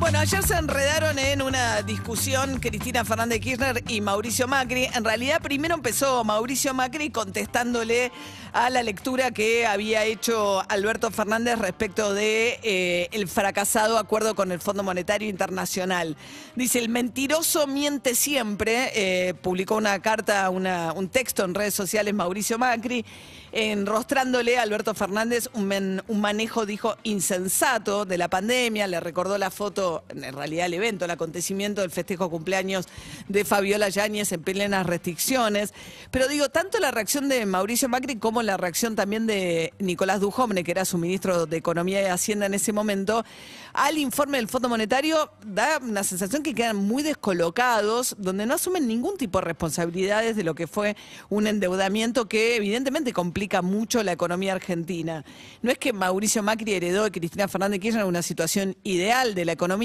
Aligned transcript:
Bueno, 0.00 0.18
ayer 0.18 0.42
se 0.42 0.54
enredaron 0.54 1.18
en 1.18 1.42
una 1.42 1.82
discusión 1.82 2.58
Cristina 2.58 3.04
Fernández 3.04 3.38
Kirchner 3.40 3.84
y 3.86 4.00
Mauricio 4.00 4.48
Macri. 4.48 4.86
En 4.94 5.04
realidad, 5.04 5.42
primero 5.42 5.74
empezó 5.74 6.24
Mauricio 6.24 6.72
Macri 6.72 7.10
contestándole 7.10 8.10
a 8.54 8.70
la 8.70 8.82
lectura 8.82 9.30
que 9.30 9.66
había 9.66 10.04
hecho 10.06 10.62
Alberto 10.70 11.10
Fernández 11.10 11.58
respecto 11.58 12.14
de 12.14 12.58
eh, 12.62 13.08
el 13.12 13.28
fracasado 13.28 13.98
acuerdo 13.98 14.34
con 14.34 14.50
el 14.52 14.58
Fondo 14.60 14.82
Monetario 14.82 15.28
Internacional. 15.28 16.16
Dice, 16.56 16.78
el 16.78 16.88
mentiroso 16.88 17.66
miente 17.66 18.14
siempre. 18.14 18.90
Eh, 18.94 19.34
publicó 19.34 19.76
una 19.76 20.00
carta, 20.00 20.48
una- 20.48 20.92
un 20.94 21.08
texto 21.10 21.44
en 21.44 21.54
redes 21.54 21.74
sociales 21.74 22.14
Mauricio 22.14 22.58
Macri, 22.58 23.04
enrostrándole 23.52 24.58
a 24.58 24.62
Alberto 24.62 24.94
Fernández 24.94 25.48
un, 25.52 26.02
un 26.08 26.20
manejo, 26.20 26.64
dijo, 26.66 26.96
insensato 27.02 28.04
de 28.06 28.16
la 28.18 28.28
pandemia. 28.28 28.86
Le 28.86 28.98
recordó 29.00 29.36
la 29.38 29.50
foto, 29.50 29.89
en 30.08 30.34
realidad 30.34 30.66
el 30.66 30.74
evento, 30.74 31.04
el 31.04 31.10
acontecimiento 31.10 31.80
del 31.80 31.90
festejo 31.90 32.30
cumpleaños 32.30 32.86
de 33.28 33.44
Fabiola 33.44 33.88
Yáñez 33.88 34.32
en 34.32 34.42
plenas 34.42 34.86
restricciones. 34.86 35.72
Pero 36.10 36.28
digo, 36.28 36.48
tanto 36.48 36.78
la 36.78 36.90
reacción 36.90 37.28
de 37.28 37.46
Mauricio 37.46 37.88
Macri 37.88 38.16
como 38.16 38.42
la 38.42 38.56
reacción 38.56 38.96
también 38.96 39.26
de 39.26 39.72
Nicolás 39.78 40.20
Dujovne, 40.20 40.64
que 40.64 40.70
era 40.70 40.84
su 40.84 40.98
ministro 40.98 41.46
de 41.46 41.56
Economía 41.56 42.02
y 42.02 42.06
Hacienda 42.06 42.46
en 42.46 42.54
ese 42.54 42.72
momento, 42.72 43.24
al 43.72 43.98
informe 43.98 44.38
del 44.38 44.48
Fondo 44.48 44.68
Monetario 44.68 45.30
da 45.46 45.78
una 45.78 46.02
sensación 46.02 46.42
que 46.42 46.54
quedan 46.54 46.76
muy 46.76 47.02
descolocados, 47.02 48.16
donde 48.18 48.46
no 48.46 48.54
asumen 48.54 48.86
ningún 48.86 49.16
tipo 49.16 49.38
de 49.38 49.44
responsabilidades 49.44 50.36
de 50.36 50.44
lo 50.44 50.54
que 50.54 50.66
fue 50.66 50.96
un 51.28 51.46
endeudamiento 51.46 52.28
que 52.28 52.56
evidentemente 52.56 53.12
complica 53.12 53.62
mucho 53.62 54.02
la 54.02 54.12
economía 54.12 54.52
argentina. 54.52 55.24
No 55.62 55.70
es 55.70 55.78
que 55.78 55.92
Mauricio 55.92 56.42
Macri 56.42 56.74
heredó 56.74 57.04
de 57.04 57.10
Cristina 57.10 57.48
Fernández 57.48 57.78
de 57.78 57.80
Kirchner 57.80 58.04
una 58.04 58.22
situación 58.22 58.76
ideal 58.82 59.34
de 59.34 59.44
la 59.44 59.52
economía, 59.52 59.79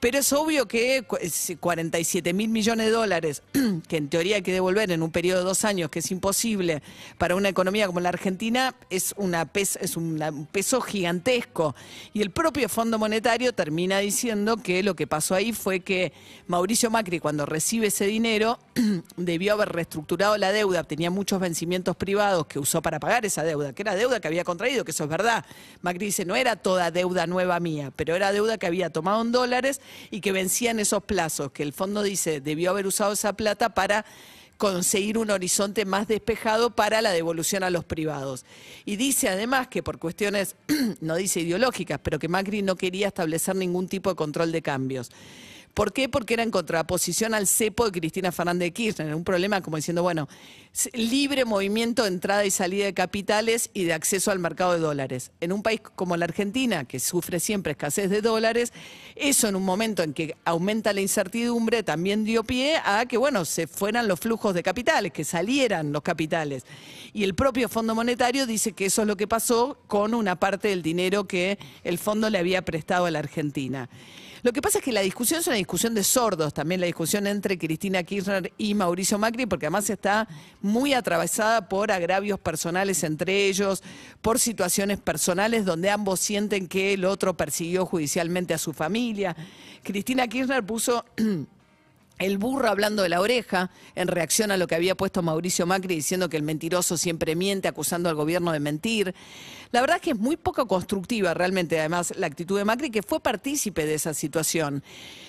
pero 0.00 0.18
es 0.18 0.32
obvio 0.32 0.66
que 0.66 1.02
cu- 1.06 1.16
si 1.30 1.56
47 1.56 2.32
mil 2.32 2.48
millones 2.50 2.86
de 2.86 2.92
dólares, 2.92 3.42
que 3.88 3.96
en 3.96 4.08
teoría 4.08 4.36
hay 4.36 4.42
que 4.42 4.52
devolver 4.52 4.90
en 4.90 5.02
un 5.02 5.10
periodo 5.10 5.38
de 5.40 5.44
dos 5.44 5.64
años, 5.64 5.90
que 5.90 6.00
es 6.00 6.10
imposible 6.10 6.82
para 7.18 7.34
una 7.36 7.48
economía 7.48 7.86
como 7.86 8.00
la 8.00 8.08
Argentina, 8.10 8.74
es, 8.90 9.14
una 9.16 9.44
pes- 9.46 9.78
es 9.80 9.96
un 9.96 10.46
peso 10.50 10.80
gigantesco. 10.80 11.74
Y 12.12 12.22
el 12.22 12.30
propio 12.30 12.68
Fondo 12.68 12.98
Monetario 12.98 13.52
termina 13.54 13.98
diciendo 14.00 14.56
que 14.56 14.82
lo 14.82 14.94
que 14.96 15.06
pasó 15.06 15.34
ahí 15.34 15.52
fue 15.52 15.80
que 15.80 16.12
Mauricio 16.46 16.90
Macri, 16.90 17.20
cuando 17.20 17.46
recibe 17.46 17.86
ese 17.88 18.06
dinero, 18.06 18.58
debió 19.16 19.54
haber 19.54 19.70
reestructurado 19.70 20.36
la 20.36 20.52
deuda, 20.52 20.84
tenía 20.84 21.10
muchos 21.10 21.40
vencimientos 21.40 21.96
privados 21.96 22.46
que 22.46 22.58
usó 22.58 22.82
para 22.82 23.00
pagar 23.00 23.26
esa 23.26 23.42
deuda, 23.42 23.72
que 23.72 23.82
era 23.82 23.94
deuda 23.94 24.20
que 24.20 24.28
había 24.28 24.44
contraído, 24.44 24.84
que 24.84 24.92
eso 24.92 25.04
es 25.04 25.10
verdad. 25.10 25.44
Macri 25.82 26.06
dice, 26.06 26.24
no 26.24 26.36
era 26.36 26.56
toda 26.56 26.90
deuda 26.90 27.26
nueva 27.26 27.58
mía, 27.60 27.92
pero 27.94 28.14
era 28.14 28.32
deuda 28.32 28.58
que 28.58 28.66
había 28.66 28.90
tomado 28.90 29.22
en 29.22 29.32
dólares 29.32 29.80
y 30.10 30.20
que 30.20 30.32
vencía 30.32 30.70
en 30.70 30.80
esos 30.80 31.02
plazos, 31.02 31.52
que 31.52 31.62
el 31.62 31.72
fondo 31.72 32.02
dice, 32.02 32.40
debió 32.40 32.70
haber 32.70 32.86
usado 32.86 33.12
esa 33.12 33.32
plata 33.32 33.74
para 33.74 34.04
conseguir 34.60 35.16
un 35.16 35.30
horizonte 35.30 35.86
más 35.86 36.06
despejado 36.06 36.76
para 36.76 37.00
la 37.00 37.12
devolución 37.12 37.62
a 37.62 37.70
los 37.70 37.82
privados. 37.82 38.44
Y 38.84 38.96
dice 38.96 39.30
además 39.30 39.68
que 39.68 39.82
por 39.82 39.98
cuestiones, 39.98 40.54
no 41.00 41.16
dice 41.16 41.40
ideológicas, 41.40 41.98
pero 42.02 42.18
que 42.18 42.28
Macri 42.28 42.60
no 42.60 42.76
quería 42.76 43.08
establecer 43.08 43.56
ningún 43.56 43.88
tipo 43.88 44.10
de 44.10 44.16
control 44.16 44.52
de 44.52 44.60
cambios. 44.60 45.10
¿Por 45.74 45.92
qué? 45.92 46.08
Porque 46.08 46.34
era 46.34 46.42
en 46.42 46.50
contraposición 46.50 47.32
al 47.32 47.46
cepo 47.46 47.84
de 47.84 48.00
Cristina 48.00 48.32
Fernández 48.32 48.66
de 48.66 48.72
Kirchner. 48.72 49.14
Un 49.14 49.24
problema 49.24 49.60
como 49.60 49.76
diciendo, 49.76 50.02
bueno, 50.02 50.28
libre 50.92 51.44
movimiento 51.44 52.02
de 52.02 52.08
entrada 52.08 52.44
y 52.44 52.50
salida 52.50 52.86
de 52.86 52.94
capitales 52.94 53.70
y 53.72 53.84
de 53.84 53.92
acceso 53.92 54.30
al 54.30 54.40
mercado 54.40 54.72
de 54.72 54.80
dólares. 54.80 55.30
En 55.40 55.52
un 55.52 55.62
país 55.62 55.80
como 55.80 56.16
la 56.16 56.24
Argentina, 56.24 56.84
que 56.84 56.98
sufre 56.98 57.38
siempre 57.38 57.72
escasez 57.72 58.10
de 58.10 58.20
dólares, 58.20 58.72
eso 59.14 59.48
en 59.48 59.56
un 59.56 59.64
momento 59.64 60.02
en 60.02 60.12
que 60.12 60.36
aumenta 60.44 60.92
la 60.92 61.00
incertidumbre 61.00 61.82
también 61.82 62.24
dio 62.24 62.42
pie 62.42 62.76
a 62.84 63.06
que, 63.06 63.16
bueno, 63.16 63.44
se 63.44 63.66
fueran 63.66 64.08
los 64.08 64.18
flujos 64.18 64.54
de 64.54 64.62
capitales, 64.62 65.12
que 65.12 65.24
salieran 65.24 65.92
los 65.92 66.02
capitales. 66.02 66.64
Y 67.12 67.24
el 67.24 67.34
propio 67.34 67.68
Fondo 67.68 67.94
Monetario 67.94 68.46
dice 68.46 68.72
que 68.72 68.86
eso 68.86 69.02
es 69.02 69.08
lo 69.08 69.16
que 69.16 69.28
pasó 69.28 69.78
con 69.86 70.14
una 70.14 70.38
parte 70.38 70.68
del 70.68 70.82
dinero 70.82 71.26
que 71.28 71.58
el 71.84 71.98
fondo 71.98 72.28
le 72.28 72.38
había 72.38 72.62
prestado 72.64 73.06
a 73.06 73.10
la 73.10 73.20
Argentina. 73.20 73.88
Lo 74.42 74.52
que 74.52 74.62
pasa 74.62 74.78
es 74.78 74.84
que 74.84 74.92
la 74.92 75.02
discusión 75.02 75.40
es 75.40 75.46
una 75.46 75.58
discusión 75.60 75.94
de 75.94 76.04
sordos, 76.04 76.52
también 76.52 76.80
la 76.80 76.86
discusión 76.86 77.26
entre 77.26 77.56
Cristina 77.56 78.02
Kirchner 78.02 78.52
y 78.58 78.74
Mauricio 78.74 79.18
Macri, 79.18 79.46
porque 79.46 79.66
además 79.66 79.88
está 79.88 80.28
muy 80.60 80.92
atravesada 80.92 81.68
por 81.68 81.92
agravios 81.92 82.40
personales 82.40 83.04
entre 83.04 83.46
ellos, 83.46 83.82
por 84.20 84.38
situaciones 84.38 84.98
personales 84.98 85.64
donde 85.64 85.90
ambos 85.90 86.20
sienten 86.20 86.66
que 86.66 86.94
el 86.94 87.04
otro 87.04 87.36
persiguió 87.36 87.86
judicialmente 87.86 88.54
a 88.54 88.58
su 88.58 88.72
familia. 88.72 89.36
Cristina 89.82 90.26
Kirchner 90.26 90.64
puso... 90.64 91.04
El 92.20 92.36
burro 92.36 92.68
hablando 92.68 93.02
de 93.02 93.08
la 93.08 93.22
oreja 93.22 93.70
en 93.94 94.06
reacción 94.06 94.50
a 94.50 94.58
lo 94.58 94.66
que 94.66 94.74
había 94.74 94.94
puesto 94.94 95.22
Mauricio 95.22 95.64
Macri 95.64 95.94
diciendo 95.94 96.28
que 96.28 96.36
el 96.36 96.42
mentiroso 96.42 96.98
siempre 96.98 97.34
miente, 97.34 97.66
acusando 97.66 98.10
al 98.10 98.14
gobierno 98.14 98.52
de 98.52 98.60
mentir. 98.60 99.14
La 99.72 99.80
verdad 99.80 99.96
es 99.96 100.02
que 100.02 100.10
es 100.10 100.18
muy 100.18 100.36
poco 100.36 100.66
constructiva 100.66 101.32
realmente, 101.32 101.78
además, 101.78 102.12
la 102.18 102.26
actitud 102.26 102.58
de 102.58 102.66
Macri, 102.66 102.90
que 102.90 103.02
fue 103.02 103.20
partícipe 103.20 103.86
de 103.86 103.94
esa 103.94 104.12
situación. 104.12 104.82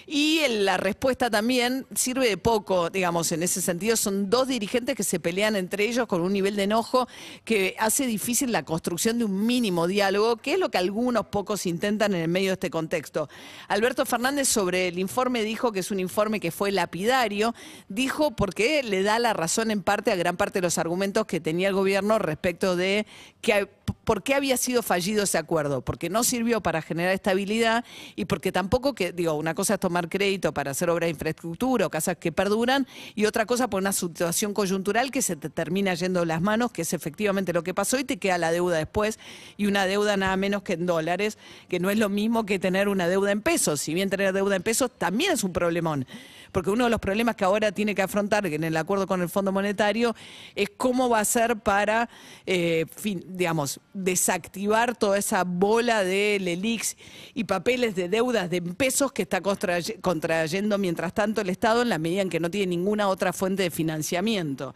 Y 0.05 0.41
la 0.49 0.75
respuesta 0.75 1.29
también 1.29 1.85
sirve 1.95 2.27
de 2.27 2.35
poco, 2.35 2.89
digamos, 2.89 3.31
en 3.31 3.43
ese 3.43 3.61
sentido. 3.61 3.95
Son 3.95 4.29
dos 4.29 4.49
dirigentes 4.49 4.95
que 4.95 5.03
se 5.03 5.21
pelean 5.21 5.55
entre 5.55 5.85
ellos 5.85 6.07
con 6.07 6.19
un 6.19 6.33
nivel 6.33 6.57
de 6.57 6.63
enojo 6.63 7.07
que 7.45 7.75
hace 7.79 8.05
difícil 8.05 8.51
la 8.51 8.65
construcción 8.65 9.17
de 9.17 9.23
un 9.23 9.45
mínimo 9.45 9.87
diálogo, 9.87 10.35
que 10.35 10.53
es 10.53 10.59
lo 10.59 10.69
que 10.69 10.79
algunos 10.79 11.27
pocos 11.27 11.65
intentan 11.65 12.13
en 12.15 12.23
el 12.23 12.27
medio 12.27 12.49
de 12.49 12.53
este 12.55 12.69
contexto. 12.69 13.29
Alberto 13.69 14.05
Fernández 14.05 14.49
sobre 14.49 14.89
el 14.89 14.99
informe 14.99 15.43
dijo 15.43 15.71
que 15.71 15.79
es 15.79 15.91
un 15.91 16.01
informe 16.01 16.41
que 16.41 16.51
fue 16.51 16.71
lapidario, 16.81 17.53
dijo 17.89 18.31
porque 18.31 18.81
le 18.83 19.03
da 19.03 19.19
la 19.19 19.33
razón 19.33 19.71
en 19.71 19.83
parte 19.83 20.11
a 20.11 20.15
gran 20.15 20.35
parte 20.35 20.59
de 20.59 20.63
los 20.63 20.77
argumentos 20.77 21.25
que 21.25 21.39
tenía 21.39 21.67
el 21.67 21.75
gobierno 21.75 22.17
respecto 22.19 22.75
de 22.75 23.05
que 23.41 23.67
por 24.03 24.23
qué 24.23 24.33
había 24.35 24.57
sido 24.57 24.81
fallido 24.81 25.23
ese 25.23 25.37
acuerdo, 25.37 25.81
porque 25.81 26.09
no 26.09 26.23
sirvió 26.23 26.61
para 26.61 26.81
generar 26.81 27.13
estabilidad 27.13 27.85
y 28.15 28.25
porque 28.25 28.51
tampoco 28.51 28.95
que 28.95 29.11
digo, 29.11 29.33
una 29.33 29.53
cosa 29.53 29.75
es 29.75 29.79
tomar 29.79 30.09
crédito 30.09 30.53
para 30.53 30.71
hacer 30.71 30.89
obras 30.89 31.07
de 31.07 31.11
infraestructura 31.11 31.85
o 31.85 31.89
casas 31.89 32.17
que 32.17 32.31
perduran 32.31 32.87
y 33.15 33.25
otra 33.25 33.45
cosa 33.45 33.69
por 33.69 33.81
una 33.81 33.93
situación 33.93 34.53
coyuntural 34.53 35.11
que 35.11 35.21
se 35.21 35.35
te 35.35 35.49
termina 35.49 35.93
yendo 35.93 36.25
las 36.25 36.41
manos, 36.41 36.71
que 36.71 36.81
es 36.81 36.93
efectivamente 36.93 37.53
lo 37.53 37.63
que 37.63 37.73
pasó 37.73 37.99
y 37.99 38.03
te 38.03 38.17
queda 38.17 38.37
la 38.37 38.51
deuda 38.51 38.77
después 38.77 39.19
y 39.57 39.67
una 39.67 39.85
deuda 39.85 40.17
nada 40.17 40.35
menos 40.35 40.63
que 40.63 40.73
en 40.73 40.85
dólares, 40.85 41.37
que 41.69 41.79
no 41.79 41.89
es 41.89 41.97
lo 41.97 42.09
mismo 42.09 42.45
que 42.45 42.59
tener 42.59 42.89
una 42.89 43.07
deuda 43.07 43.31
en 43.31 43.41
pesos. 43.41 43.81
Si 43.81 43.93
bien 43.93 44.09
tener 44.09 44.33
deuda 44.33 44.55
en 44.55 44.63
pesos 44.63 44.91
también 44.97 45.33
es 45.33 45.43
un 45.43 45.53
problemón, 45.53 46.05
porque 46.51 46.69
uno 46.69 46.85
de 46.85 46.89
los 46.89 46.99
problemas 46.99 47.35
que 47.35 47.43
ahora 47.43 47.71
tiene 47.71 47.95
que 47.95 48.01
afrontar 48.01 48.45
en 48.45 48.63
el 48.63 48.75
acuerdo 48.77 49.07
con 49.07 49.21
el 49.21 49.29
Fondo 49.29 49.51
Monetario 49.51 50.15
es 50.55 50.69
cómo 50.75 51.09
va 51.09 51.19
a 51.19 51.25
ser 51.25 51.57
para, 51.57 52.09
eh, 52.45 52.85
digamos, 53.27 53.79
desactivar 53.93 54.95
toda 54.95 55.17
esa 55.17 55.43
bola 55.43 56.03
de 56.03 56.37
LELIX 56.39 56.97
y 57.33 57.43
papeles 57.45 57.95
de 57.95 58.09
deudas 58.09 58.49
de 58.49 58.61
pesos 58.61 59.11
que 59.11 59.23
está 59.23 59.41
contray- 59.41 59.99
contrayendo 60.01 60.77
mientras 60.77 61.13
tanto 61.13 61.41
el 61.41 61.49
Estado 61.49 61.81
en 61.81 61.89
la 61.89 61.97
medida 61.97 62.21
en 62.21 62.29
que 62.29 62.39
no 62.39 62.51
tiene 62.51 62.67
ninguna 62.67 63.07
otra 63.07 63.33
fuente 63.33 63.63
de 63.63 63.71
financiamiento. 63.71 64.75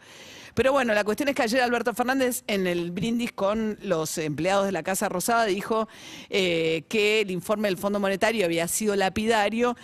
Pero 0.54 0.72
bueno, 0.72 0.94
la 0.94 1.04
cuestión 1.04 1.28
es 1.28 1.34
que 1.34 1.42
ayer 1.42 1.60
Alberto 1.60 1.92
Fernández 1.92 2.42
en 2.46 2.66
el 2.66 2.90
brindis 2.90 3.30
con 3.32 3.78
los 3.82 4.16
empleados 4.16 4.64
de 4.64 4.72
la 4.72 4.82
Casa 4.82 5.08
Rosada 5.10 5.44
dijo 5.44 5.86
eh, 6.30 6.84
que 6.88 7.20
el 7.20 7.30
informe 7.30 7.68
del 7.68 7.76
Fondo 7.76 8.00
Monetario 8.00 8.46
había 8.46 8.66
sido 8.66 8.96
lapidario 8.96 9.76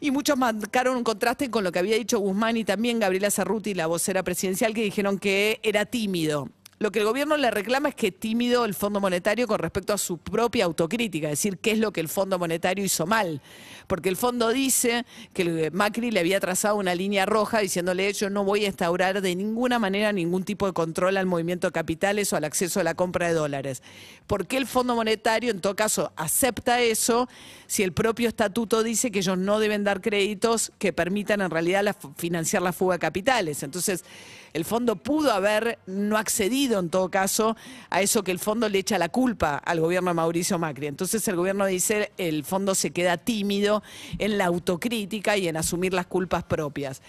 y 0.00 0.10
muchos 0.10 0.36
marcaron 0.36 0.96
un 0.96 1.04
contraste 1.04 1.50
con 1.50 1.64
lo 1.64 1.72
que 1.72 1.78
había 1.78 1.96
dicho 1.96 2.18
Guzmán 2.18 2.56
y 2.56 2.64
también 2.64 3.00
Gabriela 3.00 3.30
Cerruti, 3.30 3.74
la 3.74 3.86
vocera 3.86 4.22
presidencial, 4.22 4.74
que 4.74 4.82
dijeron 4.82 5.18
que 5.18 5.60
era 5.62 5.86
tímido. 5.86 6.48
Lo 6.80 6.92
que 6.92 7.00
el 7.00 7.06
gobierno 7.06 7.36
le 7.36 7.50
reclama 7.50 7.88
es 7.88 7.96
que 7.96 8.12
tímido 8.12 8.64
el 8.64 8.72
Fondo 8.72 9.00
Monetario 9.00 9.48
con 9.48 9.58
respecto 9.58 9.92
a 9.92 9.98
su 9.98 10.18
propia 10.18 10.64
autocrítica, 10.64 11.26
es 11.26 11.32
decir, 11.32 11.58
qué 11.58 11.72
es 11.72 11.78
lo 11.78 11.92
que 11.92 12.00
el 12.00 12.08
Fondo 12.08 12.38
Monetario 12.38 12.84
hizo 12.84 13.04
mal. 13.04 13.42
Porque 13.88 14.08
el 14.08 14.16
fondo 14.16 14.50
dice 14.50 15.04
que 15.32 15.70
Macri 15.72 16.10
le 16.10 16.20
había 16.20 16.38
trazado 16.38 16.76
una 16.76 16.94
línea 16.94 17.26
roja 17.26 17.60
diciéndole 17.60 18.12
yo 18.12 18.30
no 18.30 18.44
voy 18.44 18.64
a 18.64 18.68
instaurar 18.68 19.20
de 19.20 19.34
ninguna 19.34 19.78
manera 19.78 20.12
ningún 20.12 20.44
tipo 20.44 20.66
de 20.66 20.72
control 20.72 21.16
al 21.16 21.26
movimiento 21.26 21.66
de 21.66 21.72
capitales 21.72 22.32
o 22.32 22.36
al 22.36 22.44
acceso 22.44 22.80
a 22.80 22.84
la 22.84 22.94
compra 22.94 23.28
de 23.28 23.34
dólares. 23.34 23.82
¿Por 24.26 24.46
qué 24.46 24.56
el 24.58 24.66
Fondo 24.66 24.94
Monetario 24.94 25.50
en 25.50 25.60
todo 25.60 25.74
caso 25.74 26.12
acepta 26.16 26.80
eso 26.80 27.28
si 27.66 27.82
el 27.82 27.92
propio 27.92 28.28
estatuto 28.28 28.82
dice 28.82 29.10
que 29.10 29.20
ellos 29.20 29.38
no 29.38 29.58
deben 29.58 29.84
dar 29.84 30.00
créditos 30.00 30.70
que 30.78 30.92
permitan 30.92 31.40
en 31.40 31.50
realidad 31.50 31.96
financiar 32.16 32.62
la 32.62 32.72
fuga 32.72 32.96
de 32.96 33.00
capitales? 33.00 33.62
Entonces, 33.62 34.04
el 34.52 34.64
fondo 34.64 34.96
pudo 34.96 35.32
haber 35.32 35.78
no 35.86 36.16
accedido 36.16 36.80
en 36.80 36.90
todo 36.90 37.10
caso 37.10 37.56
a 37.90 38.02
eso 38.02 38.22
que 38.22 38.30
el 38.30 38.38
fondo 38.38 38.68
le 38.68 38.78
echa 38.78 38.98
la 38.98 39.08
culpa 39.08 39.56
al 39.56 39.80
gobierno 39.80 40.10
de 40.10 40.14
Mauricio 40.14 40.58
Macri. 40.58 40.86
Entonces 40.86 41.26
el 41.28 41.36
gobierno 41.36 41.66
dice 41.66 42.12
el 42.18 42.44
fondo 42.44 42.74
se 42.74 42.90
queda 42.90 43.16
tímido 43.16 43.82
en 44.18 44.38
la 44.38 44.46
autocrítica 44.46 45.36
y 45.36 45.48
en 45.48 45.56
asumir 45.56 45.92
las 45.92 46.06
culpas 46.06 46.44
propias. 46.44 47.02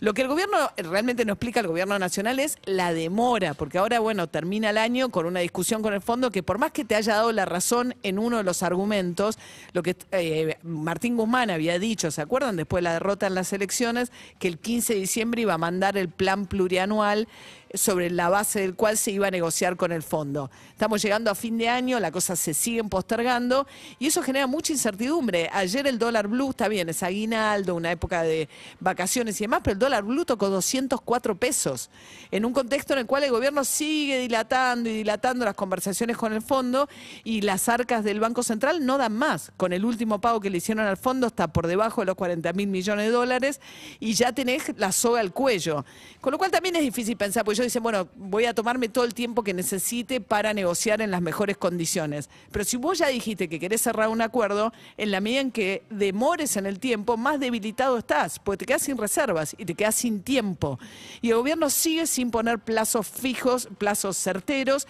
Lo 0.00 0.12
que 0.12 0.22
el 0.22 0.28
gobierno 0.28 0.58
realmente 0.76 1.24
no 1.24 1.32
explica 1.32 1.60
el 1.60 1.66
gobierno 1.66 1.98
nacional 1.98 2.38
es 2.38 2.58
la 2.64 2.92
demora, 2.92 3.54
porque 3.54 3.78
ahora, 3.78 4.00
bueno, 4.00 4.26
termina 4.26 4.68
el 4.68 4.76
año 4.76 5.08
con 5.08 5.24
una 5.24 5.40
discusión 5.40 5.80
con 5.80 5.94
el 5.94 6.02
fondo 6.02 6.30
que 6.30 6.42
por 6.42 6.58
más 6.58 6.72
que 6.72 6.84
te 6.84 6.94
haya 6.94 7.14
dado 7.14 7.32
la 7.32 7.46
razón 7.46 7.94
en 8.02 8.18
uno 8.18 8.36
de 8.36 8.42
los 8.42 8.62
argumentos, 8.62 9.38
lo 9.72 9.82
que 9.82 9.96
eh, 10.10 10.58
Martín 10.62 11.16
Guzmán 11.16 11.48
había 11.48 11.78
dicho, 11.78 12.10
¿se 12.10 12.20
acuerdan? 12.20 12.56
Después 12.56 12.82
de 12.82 12.84
la 12.84 12.92
derrota 12.94 13.26
en 13.26 13.34
las 13.34 13.52
elecciones, 13.54 14.12
que 14.38 14.48
el 14.48 14.58
15 14.58 14.92
de 14.92 15.00
diciembre 15.00 15.40
iba 15.40 15.54
a 15.54 15.58
mandar 15.58 15.96
el 15.96 16.10
plan 16.10 16.44
plurianual 16.46 16.83
anual 16.84 17.26
sobre 17.74 18.10
la 18.10 18.28
base 18.28 18.60
del 18.60 18.74
cual 18.74 18.96
se 18.96 19.10
iba 19.10 19.26
a 19.26 19.30
negociar 19.30 19.76
con 19.76 19.92
el 19.92 20.02
fondo. 20.02 20.50
Estamos 20.70 21.02
llegando 21.02 21.30
a 21.30 21.34
fin 21.34 21.58
de 21.58 21.68
año, 21.68 22.00
las 22.00 22.12
cosas 22.12 22.38
se 22.38 22.54
siguen 22.54 22.88
postergando 22.88 23.66
y 23.98 24.06
eso 24.06 24.22
genera 24.22 24.46
mucha 24.46 24.72
incertidumbre. 24.72 25.50
Ayer 25.52 25.86
el 25.86 25.98
dólar 25.98 26.28
blue, 26.28 26.50
está 26.50 26.68
bien, 26.68 26.88
es 26.88 27.02
aguinaldo, 27.02 27.74
una 27.74 27.90
época 27.90 28.22
de 28.22 28.48
vacaciones 28.80 29.40
y 29.40 29.44
demás, 29.44 29.60
pero 29.62 29.74
el 29.74 29.78
dólar 29.78 30.04
blue 30.04 30.24
tocó 30.24 30.48
204 30.48 31.36
pesos 31.36 31.90
en 32.30 32.44
un 32.44 32.52
contexto 32.52 32.92
en 32.92 33.00
el 33.00 33.06
cual 33.06 33.24
el 33.24 33.30
gobierno 33.30 33.64
sigue 33.64 34.18
dilatando 34.20 34.88
y 34.88 34.94
dilatando 34.94 35.44
las 35.44 35.54
conversaciones 35.54 36.16
con 36.16 36.32
el 36.32 36.42
fondo 36.42 36.88
y 37.24 37.40
las 37.40 37.68
arcas 37.68 38.04
del 38.04 38.20
Banco 38.20 38.42
Central 38.42 38.84
no 38.84 38.98
dan 38.98 39.14
más. 39.14 39.52
Con 39.56 39.72
el 39.72 39.84
último 39.84 40.20
pago 40.20 40.40
que 40.40 40.50
le 40.50 40.58
hicieron 40.58 40.86
al 40.86 40.96
fondo 40.96 41.26
está 41.26 41.48
por 41.48 41.66
debajo 41.66 42.02
de 42.02 42.06
los 42.06 42.14
40 42.14 42.52
mil 42.52 42.68
millones 42.68 43.06
de 43.06 43.12
dólares 43.12 43.60
y 44.00 44.14
ya 44.14 44.32
tenés 44.32 44.72
la 44.76 44.92
soga 44.92 45.20
al 45.20 45.32
cuello. 45.32 45.84
Con 46.20 46.32
lo 46.32 46.38
cual 46.38 46.50
también 46.50 46.76
es 46.76 46.82
difícil 46.82 47.16
pensar, 47.16 47.44
pues 47.44 47.58
yo 47.58 47.63
dicen, 47.64 47.82
bueno, 47.82 48.08
voy 48.16 48.44
a 48.44 48.54
tomarme 48.54 48.88
todo 48.88 49.04
el 49.04 49.14
tiempo 49.14 49.42
que 49.42 49.54
necesite 49.54 50.20
para 50.20 50.54
negociar 50.54 51.00
en 51.00 51.10
las 51.10 51.20
mejores 51.20 51.56
condiciones. 51.56 52.28
Pero 52.50 52.64
si 52.64 52.76
vos 52.76 52.98
ya 52.98 53.08
dijiste 53.08 53.48
que 53.48 53.58
querés 53.58 53.82
cerrar 53.82 54.08
un 54.08 54.20
acuerdo, 54.20 54.72
en 54.96 55.10
la 55.10 55.20
medida 55.20 55.40
en 55.40 55.50
que 55.50 55.82
demores 55.90 56.56
en 56.56 56.66
el 56.66 56.78
tiempo, 56.78 57.16
más 57.16 57.40
debilitado 57.40 57.98
estás, 57.98 58.38
porque 58.38 58.58
te 58.58 58.66
quedas 58.66 58.82
sin 58.82 58.96
reservas 58.96 59.54
y 59.58 59.64
te 59.64 59.74
quedas 59.74 59.94
sin 59.94 60.22
tiempo. 60.22 60.78
Y 61.20 61.30
el 61.30 61.36
gobierno 61.36 61.70
sigue 61.70 62.06
sin 62.06 62.30
poner 62.30 62.58
plazos 62.58 63.06
fijos, 63.06 63.68
plazos 63.78 64.16
certeros, 64.16 64.86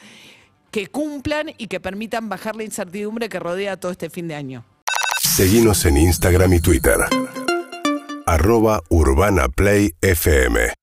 que 0.70 0.88
cumplan 0.88 1.50
y 1.56 1.68
que 1.68 1.78
permitan 1.78 2.28
bajar 2.28 2.56
la 2.56 2.64
incertidumbre 2.64 3.28
que 3.28 3.38
rodea 3.38 3.78
todo 3.78 3.92
este 3.92 4.10
fin 4.10 4.28
de 4.28 4.34
año. 4.34 4.64
Seguimos 5.20 5.84
en 5.84 5.96
Instagram 5.96 6.52
y 6.52 6.60
Twitter. 6.60 6.96
Arroba 8.26 8.82
Urbana 8.88 9.48
Play 9.48 9.94
FM. 10.00 10.74